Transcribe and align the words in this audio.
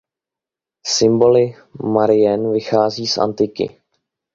Symboly 0.85 1.55
Marianne 1.83 2.51
vycházejí 2.53 3.07
z 3.07 3.17
antiky. 3.17 3.81